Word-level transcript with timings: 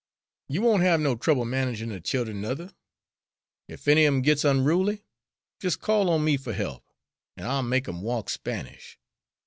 You 0.47 0.63
won't 0.63 0.81
have 0.81 0.99
no 0.99 1.15
trouble 1.15 1.45
managin' 1.45 1.89
de 1.89 2.01
child'en, 2.01 2.41
nuther. 2.41 2.73
Ef 3.69 3.87
any 3.87 4.03
of 4.05 4.11
'em 4.15 4.23
gits 4.23 4.43
onruly, 4.43 5.03
jes' 5.61 5.75
call 5.75 6.09
on 6.09 6.23
me 6.23 6.37
fer 6.37 6.53
he'p, 6.53 6.81
an' 7.37 7.45
I'll 7.45 7.61
make 7.61 7.87
'em 7.87 8.01
walk 8.01 8.27
Spanish. 8.31 8.97